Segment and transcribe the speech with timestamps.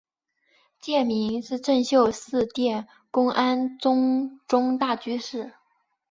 [0.79, 5.53] 戒名是政秀寺殿功庵宗忠大居士。